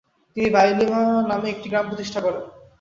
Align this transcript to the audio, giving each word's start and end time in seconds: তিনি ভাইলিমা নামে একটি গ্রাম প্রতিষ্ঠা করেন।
তিনি 0.37 0.49
ভাইলিমা 0.55 1.01
নামে 1.29 1.47
একটি 1.51 1.67
গ্রাম 1.71 1.85
প্রতিষ্ঠা 1.89 2.19
করেন। 2.25 2.43